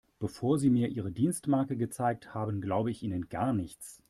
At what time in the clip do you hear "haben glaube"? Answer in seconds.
2.33-2.89